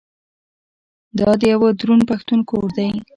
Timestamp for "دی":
2.77-2.89